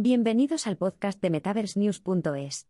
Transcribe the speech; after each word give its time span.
Bienvenidos 0.00 0.68
al 0.68 0.76
podcast 0.76 1.20
de 1.20 1.28
MetaverseNews.es. 1.28 2.68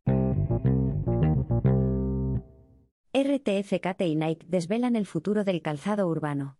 RTFKT 3.12 4.00
y 4.00 4.16
Nike 4.16 4.46
desvelan 4.48 4.96
el 4.96 5.04
futuro 5.04 5.44
del 5.44 5.60
calzado 5.60 6.08
urbano. 6.08 6.56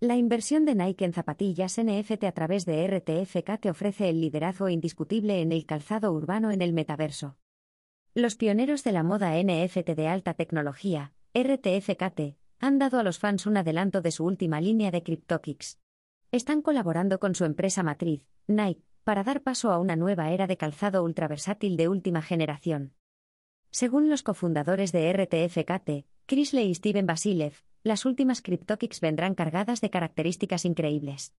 La 0.00 0.16
inversión 0.16 0.64
de 0.64 0.74
Nike 0.74 1.04
en 1.04 1.12
zapatillas 1.12 1.80
NFT 1.80 2.24
a 2.24 2.32
través 2.32 2.66
de 2.66 2.84
RTFKT 2.88 3.66
ofrece 3.66 4.08
el 4.08 4.20
liderazgo 4.20 4.68
indiscutible 4.68 5.40
en 5.40 5.52
el 5.52 5.64
calzado 5.64 6.10
urbano 6.10 6.50
en 6.50 6.60
el 6.60 6.72
metaverso. 6.72 7.36
Los 8.14 8.34
pioneros 8.34 8.82
de 8.82 8.90
la 8.90 9.04
moda 9.04 9.40
NFT 9.40 9.90
de 9.90 10.08
alta 10.08 10.34
tecnología, 10.34 11.12
RTFKT, 11.34 12.36
han 12.58 12.80
dado 12.80 12.98
a 12.98 13.04
los 13.04 13.20
fans 13.20 13.46
un 13.46 13.58
adelanto 13.58 14.02
de 14.02 14.10
su 14.10 14.24
última 14.24 14.60
línea 14.60 14.90
de 14.90 15.04
CryptoKicks. 15.04 15.78
Están 16.32 16.62
colaborando 16.62 17.20
con 17.20 17.36
su 17.36 17.44
empresa 17.44 17.84
matriz, 17.84 18.26
Nike, 18.48 18.82
para 19.04 19.22
dar 19.22 19.42
paso 19.42 19.70
a 19.70 19.78
una 19.78 19.96
nueva 19.96 20.30
era 20.30 20.46
de 20.46 20.56
calzado 20.56 21.04
ultraversátil 21.04 21.76
de 21.76 21.88
última 21.88 22.22
generación. 22.22 22.94
Según 23.70 24.08
los 24.08 24.22
cofundadores 24.22 24.92
de 24.92 25.12
RTFKT, 25.12 26.06
Krisley 26.26 26.70
y 26.70 26.74
Steven 26.74 27.06
Basilev, 27.06 27.54
las 27.82 28.06
últimas 28.06 28.40
CryptoKicks 28.40 29.00
vendrán 29.00 29.34
cargadas 29.34 29.80
de 29.80 29.90
características 29.90 30.64
increíbles. 30.64 31.34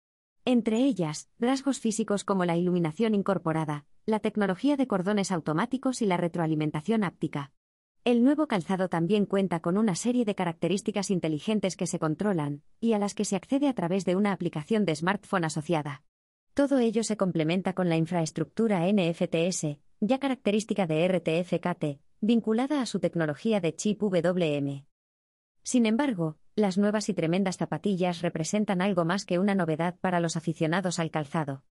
Entre 0.44 0.78
ellas, 0.78 1.30
rasgos 1.38 1.80
físicos 1.80 2.22
como 2.22 2.44
la 2.44 2.56
iluminación 2.56 3.14
incorporada, 3.14 3.86
la 4.04 4.20
tecnología 4.20 4.76
de 4.76 4.86
cordones 4.86 5.32
automáticos 5.32 6.02
y 6.02 6.06
la 6.06 6.18
retroalimentación 6.18 7.02
áptica. 7.02 7.52
El 8.04 8.22
nuevo 8.22 8.46
calzado 8.46 8.90
también 8.90 9.24
cuenta 9.24 9.60
con 9.60 9.78
una 9.78 9.94
serie 9.94 10.26
de 10.26 10.34
características 10.34 11.10
inteligentes 11.10 11.76
que 11.76 11.86
se 11.86 11.98
controlan, 11.98 12.62
y 12.78 12.92
a 12.92 12.98
las 12.98 13.14
que 13.14 13.24
se 13.24 13.36
accede 13.36 13.66
a 13.68 13.72
través 13.72 14.04
de 14.04 14.16
una 14.16 14.32
aplicación 14.32 14.84
de 14.84 14.94
smartphone 14.94 15.46
asociada. 15.46 16.02
Todo 16.54 16.78
ello 16.78 17.02
se 17.02 17.16
complementa 17.16 17.72
con 17.72 17.88
la 17.88 17.96
infraestructura 17.96 18.86
NFTS, 18.86 19.78
ya 19.98 20.20
característica 20.20 20.86
de 20.86 21.08
RTFKT, 21.08 22.00
vinculada 22.20 22.80
a 22.80 22.86
su 22.86 23.00
tecnología 23.00 23.60
de 23.60 23.74
chip 23.74 24.00
WM. 24.00 24.86
Sin 25.64 25.84
embargo, 25.84 26.36
las 26.54 26.78
nuevas 26.78 27.08
y 27.08 27.14
tremendas 27.14 27.56
zapatillas 27.56 28.22
representan 28.22 28.82
algo 28.82 29.04
más 29.04 29.24
que 29.24 29.40
una 29.40 29.56
novedad 29.56 29.96
para 30.00 30.20
los 30.20 30.36
aficionados 30.36 31.00
al 31.00 31.10
calzado. 31.10 31.64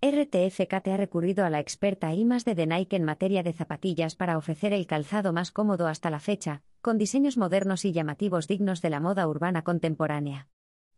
RTFKT 0.00 0.86
ha 0.86 0.96
recurrido 0.96 1.44
a 1.44 1.50
la 1.50 1.58
experta 1.58 2.14
IMAS 2.14 2.44
de 2.44 2.64
Nike 2.64 2.94
en 2.94 3.02
materia 3.02 3.42
de 3.42 3.52
zapatillas 3.52 4.14
para 4.14 4.38
ofrecer 4.38 4.72
el 4.72 4.86
calzado 4.86 5.32
más 5.32 5.50
cómodo 5.50 5.88
hasta 5.88 6.10
la 6.10 6.20
fecha, 6.20 6.62
con 6.80 6.96
diseños 6.96 7.38
modernos 7.38 7.84
y 7.84 7.90
llamativos 7.90 8.46
dignos 8.46 8.82
de 8.82 8.90
la 8.90 9.00
moda 9.00 9.26
urbana 9.26 9.64
contemporánea. 9.64 10.46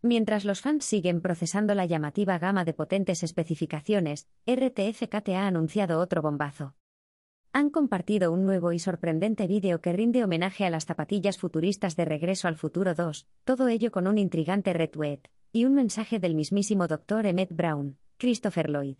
Mientras 0.02 0.46
los 0.46 0.62
fans 0.62 0.86
siguen 0.86 1.20
procesando 1.20 1.74
la 1.74 1.84
llamativa 1.84 2.38
gama 2.38 2.64
de 2.64 2.72
potentes 2.72 3.22
especificaciones, 3.22 4.28
RTFKT 4.46 5.28
ha 5.30 5.46
anunciado 5.46 6.00
otro 6.00 6.22
bombazo. 6.22 6.74
Han 7.52 7.68
compartido 7.68 8.32
un 8.32 8.46
nuevo 8.46 8.72
y 8.72 8.78
sorprendente 8.78 9.46
vídeo 9.46 9.82
que 9.82 9.92
rinde 9.92 10.24
homenaje 10.24 10.64
a 10.64 10.70
las 10.70 10.86
zapatillas 10.86 11.36
futuristas 11.36 11.96
de 11.96 12.06
Regreso 12.06 12.48
al 12.48 12.56
Futuro 12.56 12.94
2, 12.94 13.26
todo 13.44 13.68
ello 13.68 13.90
con 13.90 14.06
un 14.06 14.16
intrigante 14.16 14.72
retweet 14.72 15.20
y 15.52 15.66
un 15.66 15.74
mensaje 15.74 16.18
del 16.18 16.34
mismísimo 16.34 16.86
Dr. 16.86 17.26
Emmett 17.26 17.52
Brown, 17.52 17.98
Christopher 18.16 18.70
Lloyd. 18.70 18.96